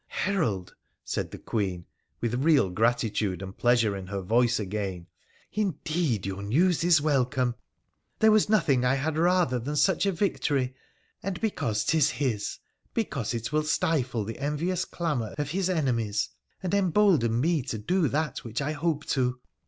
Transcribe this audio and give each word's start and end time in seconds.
'Herald,' 0.25 0.73
said 1.03 1.29
the 1.29 1.37
Queen, 1.37 1.85
with 2.21 2.43
real 2.43 2.71
gratitude 2.71 3.43
and 3.43 3.55
pleasure 3.55 3.95
in 3.95 4.07
her 4.07 4.21
voice 4.23 4.59
again,' 4.59 5.05
indeed 5.63 6.25
your 6.25 6.41
news 6.41 6.83
is 6.83 6.99
welcome. 6.99 7.53
There 8.17 8.31
was 8.31 8.49
nothing 8.49 8.83
I 8.83 8.95
had 8.95 9.15
rather 9.15 9.59
than 9.59 9.75
such 9.75 10.07
a 10.07 10.11
victory, 10.11 10.73
and 11.21 11.39
because 11.39 11.85
'tis 11.85 12.09
his, 12.09 12.57
because 12.95 13.35
it 13.35 13.51
will 13.53 13.61
stifle 13.61 14.23
the 14.23 14.39
envious 14.39 14.85
clamour 14.85 15.35
of 15.37 15.51
his 15.51 15.69
enemies, 15.69 16.29
and 16.63 16.73
embolden 16.73 17.39
me 17.39 17.61
to 17.61 17.77
do 17.77 18.07
that 18.07 18.39
which 18.43 18.59
I 18.59 18.71
hope 18.71 19.05
to. 19.09 19.39